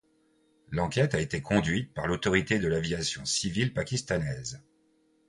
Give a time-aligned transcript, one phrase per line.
[0.71, 4.63] L'enquête a été conduite par l'autorité de l'aviation civile pakistanaise.